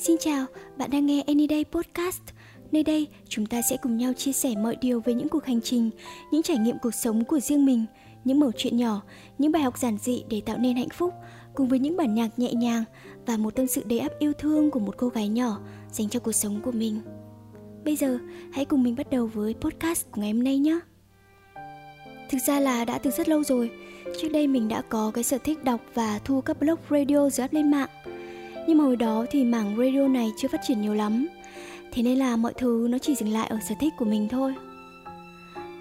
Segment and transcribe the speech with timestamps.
[0.00, 2.22] Xin chào, bạn đang nghe Anyday Podcast.
[2.72, 5.60] Nơi đây, chúng ta sẽ cùng nhau chia sẻ mọi điều về những cuộc hành
[5.60, 5.90] trình,
[6.32, 7.84] những trải nghiệm cuộc sống của riêng mình,
[8.24, 9.02] những mẩu chuyện nhỏ,
[9.38, 11.14] những bài học giản dị để tạo nên hạnh phúc,
[11.54, 12.84] cùng với những bản nhạc nhẹ nhàng
[13.26, 15.60] và một tâm sự đầy ắp yêu thương của một cô gái nhỏ
[15.92, 17.00] dành cho cuộc sống của mình.
[17.84, 18.18] Bây giờ,
[18.52, 20.80] hãy cùng mình bắt đầu với podcast của ngày hôm nay nhé.
[22.30, 23.70] Thực ra là đã từ rất lâu rồi,
[24.20, 27.44] trước đây mình đã có cái sở thích đọc và thu các blog radio dưới
[27.44, 27.88] up lên mạng.
[28.68, 31.26] Nhưng mà hồi đó thì mảng radio này chưa phát triển nhiều lắm,
[31.92, 34.54] thế nên là mọi thứ nó chỉ dừng lại ở sở thích của mình thôi.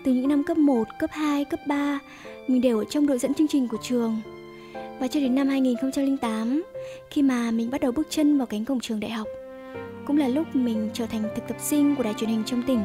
[0.03, 1.99] Từ những năm cấp 1, cấp 2, cấp 3,
[2.47, 4.21] mình đều ở trong đội dẫn chương trình của trường.
[4.99, 6.63] Và cho đến năm 2008,
[7.09, 9.27] khi mà mình bắt đầu bước chân vào cánh cổng trường đại học,
[10.05, 12.81] cũng là lúc mình trở thành thực tập sinh của đài truyền hình trong tỉnh.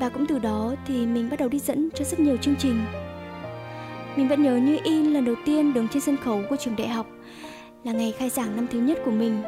[0.00, 2.84] Và cũng từ đó thì mình bắt đầu đi dẫn cho rất nhiều chương trình.
[4.16, 6.88] Mình vẫn nhớ như in lần đầu tiên đứng trên sân khấu của trường đại
[6.88, 7.06] học
[7.86, 9.42] là ngày khai giảng năm thứ nhất của mình.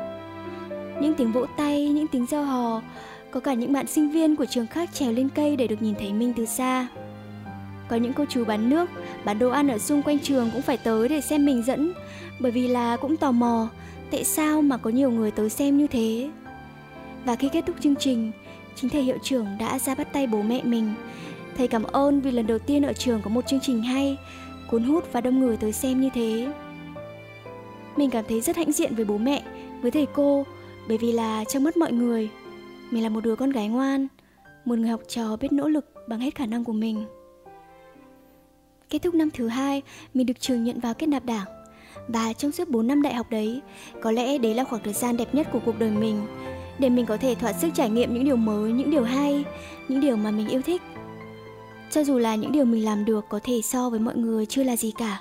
[1.01, 2.83] Những tiếng vỗ tay, những tiếng reo hò,
[3.31, 5.95] có cả những bạn sinh viên của trường khác trèo lên cây để được nhìn
[5.95, 6.89] thấy mình từ xa.
[7.89, 8.91] Có những cô chú bán nước,
[9.25, 11.93] bán đồ ăn ở xung quanh trường cũng phải tới để xem mình dẫn,
[12.41, 13.69] bởi vì là cũng tò mò,
[14.11, 16.31] tại sao mà có nhiều người tới xem như thế.
[17.25, 18.33] Và khi kết thúc chương trình,
[18.75, 20.95] chính thầy hiệu trưởng đã ra bắt tay bố mẹ mình.
[21.57, 24.17] Thầy cảm ơn vì lần đầu tiên ở trường có một chương trình hay,
[24.71, 26.49] cuốn hút và đông người tới xem như thế.
[27.99, 29.43] Mình cảm thấy rất hãnh diện với bố mẹ,
[29.83, 30.47] với thầy cô,
[30.89, 32.29] bởi vì là trong mắt mọi người,
[32.91, 34.07] mình là một đứa con gái ngoan,
[34.65, 37.05] một người học trò biết nỗ lực bằng hết khả năng của mình.
[38.91, 39.83] Kết thúc năm thứ hai,
[40.15, 41.47] mình được trường nhận vào kết nạp đảng.
[42.09, 43.61] Và trong suốt 4 năm đại học đấy,
[44.03, 46.27] có lẽ đấy là khoảng thời gian đẹp nhất của cuộc đời mình,
[46.79, 49.45] để mình có thể thỏa sức trải nghiệm những điều mới, những điều hay,
[49.89, 50.83] những điều mà mình yêu thích.
[51.91, 54.63] Cho dù là những điều mình làm được có thể so với mọi người chưa
[54.63, 55.21] là gì cả,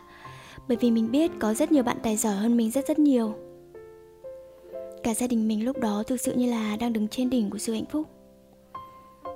[0.67, 3.35] bởi vì mình biết có rất nhiều bạn tài giỏi hơn mình rất rất nhiều.
[5.03, 7.57] Cả gia đình mình lúc đó thực sự như là đang đứng trên đỉnh của
[7.57, 8.07] sự hạnh phúc.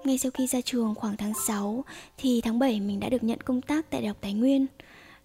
[0.04, 1.84] Ngay sau khi ra trường khoảng tháng 6
[2.18, 4.66] thì tháng 7 mình đã được nhận công tác tại Đại học Thái Nguyên,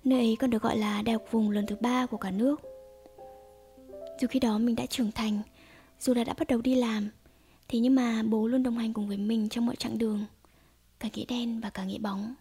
[0.04, 2.60] nơi ấy còn được gọi là đại học vùng lần thứ ba của cả nước.
[4.20, 5.40] Dù khi đó mình đã trưởng thành,
[6.00, 7.08] dù là đã bắt đầu đi làm,
[7.68, 10.24] thế nhưng mà bố luôn đồng hành cùng với mình trong mọi chặng đường,
[10.98, 12.34] cả nghĩa đen và cả nghĩa bóng.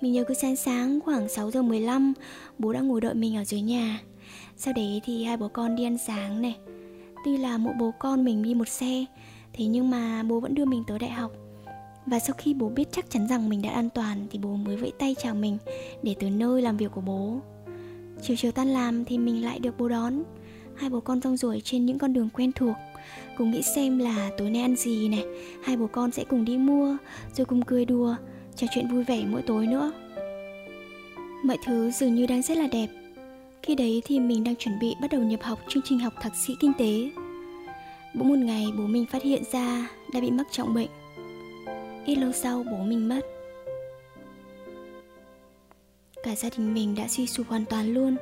[0.00, 2.12] Mình nhớ cứ sáng sáng khoảng 6 giờ 15
[2.58, 4.00] Bố đã ngồi đợi mình ở dưới nhà.
[4.56, 6.56] Sau đấy thì hai bố con đi ăn sáng này.
[7.24, 9.04] Tuy là mỗi bố con mình đi một xe,
[9.52, 11.32] Thế nhưng mà bố vẫn đưa mình tới đại học.
[12.06, 14.76] Và sau khi bố biết chắc chắn rằng mình đã an toàn Thì bố mới
[14.76, 15.58] vẫy tay chào mình
[16.02, 17.40] Để tới nơi làm việc của bố.
[18.22, 20.22] Chiều chiều tan làm thì mình lại được bố đón.
[20.76, 22.76] Hai bố con rong ruổi trên những con đường quen thuộc,
[23.38, 25.24] Cùng nghĩ xem là tối nay ăn gì này.
[25.64, 26.96] Hai bố con sẽ cùng đi mua,
[27.36, 28.16] Rồi cùng cười đùa
[28.56, 29.92] trò chuyện vui vẻ mỗi tối nữa.
[31.44, 32.86] Mọi thứ dường như đang rất là đẹp.
[33.62, 36.36] Khi đấy thì mình đang chuẩn bị bắt đầu nhập học chương trình học thạc
[36.36, 37.10] sĩ kinh tế.
[38.14, 40.88] Bỗng một ngày bố mình phát hiện ra đã bị mắc trọng bệnh.
[42.06, 43.20] Ít lâu sau bố mình mất.
[46.22, 48.16] Cả gia đình mình đã suy sụp hoàn toàn luôn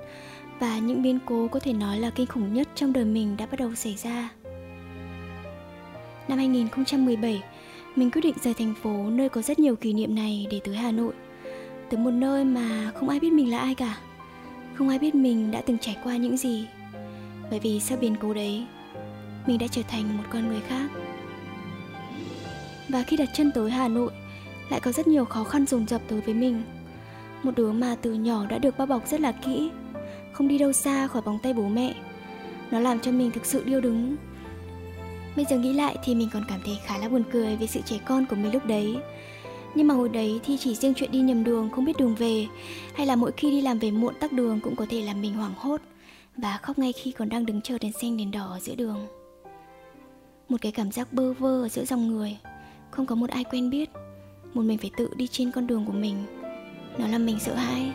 [0.59, 3.47] và những biến cố có thể nói là kinh khủng nhất trong đời mình đã
[3.47, 4.31] bắt đầu xảy ra.
[6.29, 7.43] Năm 2017,
[7.97, 10.77] mình quyết định rời thành phố nơi có rất nhiều kỷ niệm này để tới
[10.77, 11.13] Hà Nội.
[11.91, 13.99] Tới một nơi mà không ai biết mình là ai cả.
[14.75, 16.67] Không ai biết mình đã từng trải qua những gì.
[17.51, 18.67] Bởi vì sau biến cố đấy,
[19.47, 20.91] Mình đã trở thành một con người khác.
[22.89, 24.13] Và khi đặt chân tới Hà Nội,
[24.71, 26.63] Lại có rất nhiều khó khăn dồn dập tới với mình.
[27.43, 29.71] Một đứa mà từ nhỏ đã được bao bọc rất là kỹ,
[30.33, 31.95] Không đi đâu xa khỏi vòng tay bố mẹ.
[32.71, 34.17] Nó làm cho mình thực sự điêu đứng.
[35.37, 37.81] Bây giờ nghĩ lại thì mình còn cảm thấy khá là buồn cười về sự
[37.85, 38.97] trẻ con của mình lúc đấy.
[39.75, 42.47] Nhưng mà hồi đấy thì chỉ riêng chuyện đi nhầm đường không biết đường về,
[42.95, 45.35] Hay là mỗi khi đi làm về muộn tắc đường cũng có thể làm mình
[45.35, 45.81] hoảng hốt
[46.37, 49.07] Và khóc ngay khi còn đang đứng chờ đèn xanh đèn đỏ ở giữa đường.
[50.49, 52.37] Một cái cảm giác bơ vơ ở giữa dòng người,
[52.91, 53.91] Không có một ai quen biết.
[54.55, 56.17] Một mình phải tự đi trên con đường của mình.
[56.99, 57.93] Nó làm mình sợ hãi.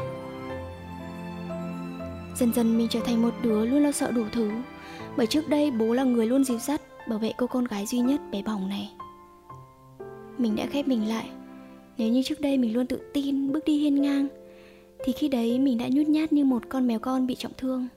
[2.35, 4.51] Dần dần mình trở thành một đứa luôn lo sợ đủ thứ.
[5.17, 7.99] Bởi trước đây bố là người luôn dìu dắt bảo vệ cô con gái duy
[7.99, 8.91] nhất bé bỏng này.
[10.37, 11.29] Mình đã khép mình lại.
[11.97, 14.27] Nếu như trước đây mình luôn tự tin, bước đi hiên ngang,
[15.03, 17.87] thì khi đấy mình đã nhút nhát như một con mèo con bị trọng thương.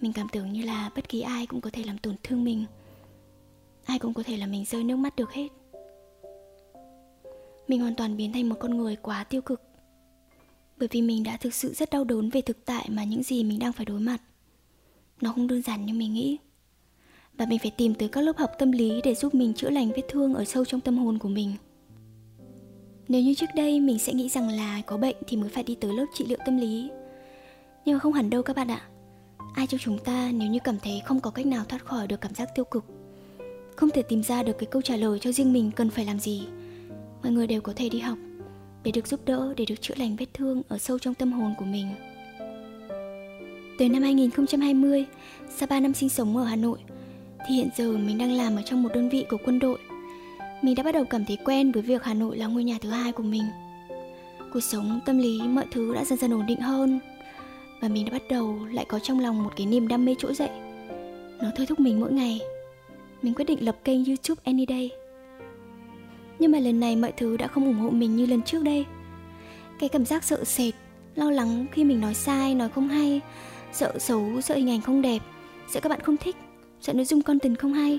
[0.00, 2.64] Mình cảm tưởng như là bất kỳ ai cũng có thể làm tổn thương mình.
[3.84, 5.48] Ai cũng có thể làm mình rơi nước mắt được hết.
[7.68, 9.62] Mình hoàn toàn biến thành một con người quá tiêu cực.
[10.78, 13.44] Bởi vì mình đã thực sự rất đau đớn về thực tại mà những gì
[13.44, 14.18] mình đang phải đối mặt.
[15.20, 16.38] Nó không đơn giản như mình nghĩ
[17.38, 19.92] và mình phải tìm tới các lớp học tâm lý để giúp mình chữa lành
[19.96, 21.54] vết thương ở sâu trong tâm hồn của mình.
[23.08, 25.74] Nếu như trước đây mình sẽ nghĩ rằng là có bệnh thì mới phải đi
[25.74, 26.90] tới lớp trị liệu tâm lý.
[27.84, 28.80] Nhưng mà không hẳn đâu các bạn ạ.
[29.54, 32.20] Ai trong chúng ta nếu như cảm thấy không có cách nào thoát khỏi được
[32.20, 32.84] cảm giác tiêu cực,
[33.76, 36.18] không thể tìm ra được cái câu trả lời cho riêng mình cần phải làm
[36.18, 36.42] gì,
[37.22, 38.18] mọi người đều có thể đi học
[38.82, 41.54] để được giúp đỡ, để được chữa lành vết thương ở sâu trong tâm hồn
[41.58, 41.86] của mình.
[43.78, 45.06] Từ năm 2020
[45.56, 46.78] sau 3 năm sinh sống ở Hà Nội
[47.46, 49.78] thì hiện giờ mình đang làm ở trong một đơn vị của quân đội.
[50.62, 52.90] Mình đã bắt đầu cảm thấy quen với việc Hà Nội là ngôi nhà thứ
[52.90, 53.42] hai của mình.
[54.52, 57.00] Cuộc sống, tâm lý, mọi thứ đã dần dần ổn định hơn.
[57.80, 60.34] Và mình đã bắt đầu lại có trong lòng một cái niềm đam mê trỗi
[60.34, 60.50] dậy.
[61.42, 62.40] Nó thôi thúc mình mỗi ngày.
[63.22, 64.90] Mình quyết định lập kênh youtube anyday.
[66.38, 68.84] Nhưng mà lần này mọi thứ đã không ủng hộ mình như lần trước đây.
[69.78, 70.74] Cái cảm giác sợ sệt,
[71.14, 73.20] lo lắng khi mình nói sai, nói không hay,
[73.72, 75.18] sợ xấu, sợ hình ảnh không đẹp,
[75.68, 76.36] sợ các bạn không thích
[76.82, 77.98] sợ nội dung content không hay.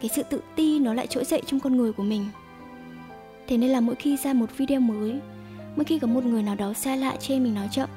[0.00, 2.26] Cái sự tự ti nó lại trỗi dậy trong con người của mình.
[3.48, 5.20] Thế nên là mỗi khi ra một video mới,
[5.76, 7.88] mỗi khi có một người nào đó xa lạ chê mình nói chậm,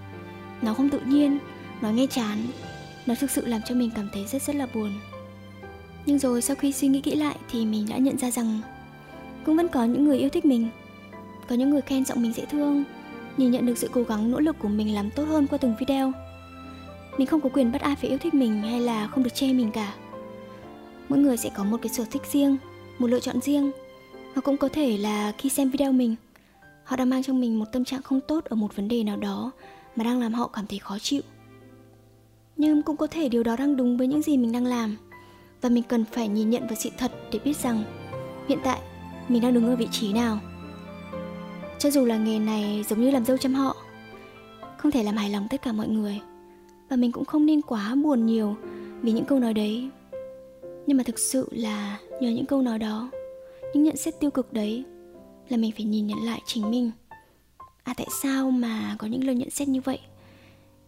[0.62, 1.38] nó không tự nhiên,
[1.82, 2.38] nó nghe chán,
[3.06, 4.92] nó thực sự làm cho mình cảm thấy rất rất là buồn.
[6.06, 8.60] Nhưng rồi sau khi suy nghĩ kỹ lại thì mình đã nhận ra rằng
[9.46, 10.70] cũng vẫn có những người yêu thích mình,
[11.48, 12.84] có những người khen giọng mình dễ thương,
[13.38, 15.76] nhìn nhận được sự cố gắng, nỗ lực của mình làm tốt hơn qua từng
[15.80, 16.12] video
[17.18, 19.54] mình không có quyền bắt ai phải yêu thích mình hay là không được chê
[19.54, 19.94] mình cả.
[21.10, 22.58] Mỗi người sẽ có một cái sở thích riêng,
[23.00, 23.72] một lựa chọn riêng.
[24.34, 26.16] Hoặc cũng có thể là khi xem video mình,
[26.84, 29.18] họ đang mang trong mình một tâm trạng không tốt ở một vấn đề nào
[29.18, 29.52] đó
[29.96, 31.22] mà đang làm họ cảm thấy khó chịu.
[32.58, 34.98] Nhưng cũng có thể điều đó đang đúng với những gì mình đang làm
[35.62, 37.84] và mình cần phải nhìn nhận vào sự thật để biết rằng
[38.48, 38.80] hiện tại
[39.28, 40.40] mình đang đứng ở vị trí nào.
[41.80, 43.76] Cho dù là nghề này giống như làm dâu chăm họ,
[44.78, 46.20] không thể làm hài lòng tất cả mọi người
[46.90, 48.56] và mình cũng không nên quá buồn nhiều
[49.02, 49.90] vì những câu nói đấy.
[50.88, 53.12] Nhưng mà thực sự là nhờ những câu nói đó,
[53.74, 54.84] những nhận xét tiêu cực đấy
[55.50, 56.92] là mình phải nhìn nhận lại chính mình.
[57.84, 60.00] À tại sao mà có những lời nhận xét như vậy?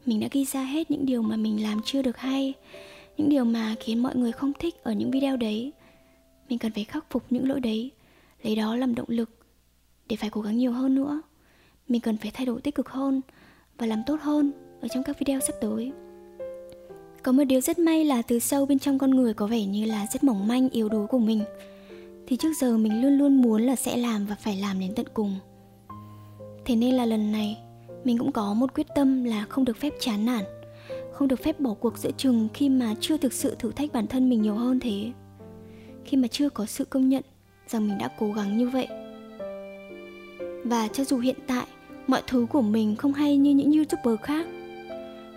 [0.05, 2.53] Mình đã ghi ra hết những điều mà mình làm chưa được hay,
[3.17, 5.71] những điều mà khiến mọi người không thích ở những video đấy.
[6.49, 7.91] Mình cần phải khắc phục những lỗi đấy,
[8.43, 9.29] lấy đó làm động lực
[10.09, 11.21] để phải cố gắng nhiều hơn nữa.
[11.87, 13.21] Mình cần phải thay đổi tích cực hơn
[13.77, 14.51] và làm tốt hơn
[14.81, 15.91] ở trong các video sắp tới.
[17.23, 19.85] Có một điều rất may là từ sâu bên trong con người có vẻ như
[19.85, 21.43] là rất mỏng manh, yếu đuối của mình.
[22.27, 25.05] Thì trước giờ mình luôn luôn muốn là sẽ làm và phải làm đến tận
[25.13, 25.35] cùng.
[26.65, 27.57] Thế nên là lần này,
[28.03, 30.43] mình cũng có một quyết tâm là không được phép chán nản,
[31.13, 34.07] không được phép bỏ cuộc giữa chừng khi mà chưa thực sự thử thách bản
[34.07, 35.11] thân mình nhiều hơn thế.
[36.05, 37.23] Khi mà chưa có sự công nhận,
[37.67, 38.87] rằng mình đã cố gắng như vậy.
[40.63, 41.65] Và cho dù hiện tại,
[42.07, 44.47] mọi thứ của mình không hay như những youtuber khác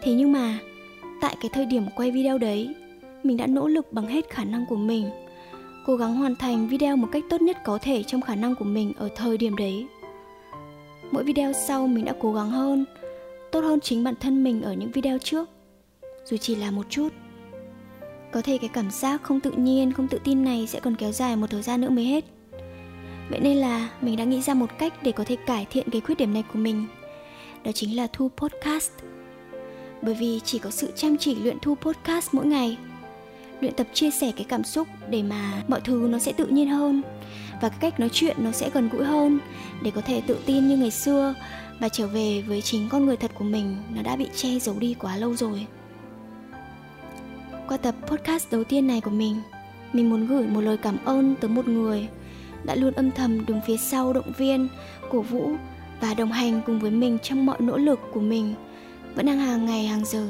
[0.03, 0.59] thế nhưng mà,
[1.21, 2.75] tại cái thời điểm quay video đấy,
[3.23, 5.11] mình đã nỗ lực bằng hết khả năng của mình,
[5.87, 8.65] cố gắng hoàn thành video một cách tốt nhất có thể trong khả năng của
[8.65, 9.87] mình ở thời điểm đấy.
[11.11, 12.85] Mỗi video sau mình đã cố gắng hơn,
[13.53, 15.49] tốt hơn chính bản thân mình ở những video trước,
[16.25, 17.09] dù chỉ là một chút.
[18.33, 21.13] Có thể cái cảm giác không tự nhiên, không tự tin này sẽ còn kéo
[21.13, 22.25] dài một thời gian nữa mới hết.
[23.31, 26.01] Vậy nên là mình đã nghĩ ra một cách để có thể cải thiện cái
[26.01, 26.87] khuyết điểm này của mình.
[27.65, 28.93] Đó chính là thu podcast
[30.03, 32.79] bởi vì chỉ có sự chăm chỉ luyện thu podcast mỗi ngày.
[33.61, 36.69] Luyện tập chia sẻ cái cảm xúc để mà mọi thứ nó sẽ tự nhiên
[36.69, 37.03] hơn
[37.61, 39.39] và cái cách nói chuyện nó sẽ gần gũi hơn
[39.83, 41.35] để có thể tự tin như ngày xưa
[41.81, 44.75] và trở về với chính con người thật của mình nó đã bị che giấu
[44.79, 45.67] đi quá lâu rồi.
[47.69, 49.41] Qua tập podcast đầu tiên này của mình
[49.93, 52.09] mình muốn gửi một lời cảm ơn tới một người
[52.65, 54.69] đã luôn âm thầm đứng phía sau động viên,
[55.11, 55.51] cổ vũ
[56.01, 58.55] và đồng hành cùng với mình trong mọi nỗ lực của mình
[59.15, 60.27] vẫn đang hàng ngày, hàng giờ,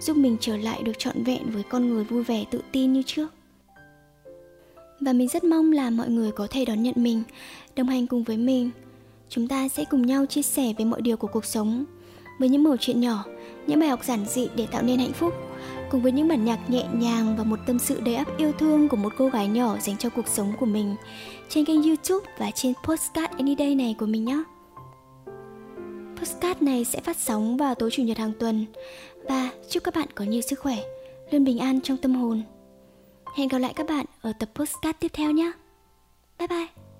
[0.00, 3.02] giúp mình trở lại được trọn vẹn với con người vui vẻ, tự tin như
[3.06, 3.28] trước.
[5.00, 7.22] Và mình rất mong là mọi người có thể đón nhận mình,
[7.76, 8.70] đồng hành cùng với mình.
[9.28, 11.84] Chúng ta sẽ cùng nhau chia sẻ về mọi điều của cuộc sống
[12.38, 13.24] với những mẩu chuyện nhỏ,
[13.66, 15.34] những bài học giản dị để tạo nên hạnh phúc,
[15.90, 18.88] cùng với những bản nhạc nhẹ nhàng và một tâm sự đầy ắp yêu thương
[18.88, 20.96] của một cô gái nhỏ dành cho cuộc sống của mình
[21.48, 24.42] trên kênh youtube và trên postcard anyday này của mình nhé.
[26.24, 28.66] Postcard này sẽ phát sóng vào tối chủ nhật hàng tuần
[29.28, 30.76] và chúc các bạn có nhiều sức khỏe,
[31.30, 32.42] luôn bình an trong tâm hồn.
[33.36, 35.52] Hẹn gặp lại các bạn ở tập postcard tiếp theo nhé.
[36.38, 36.93] Bye bye!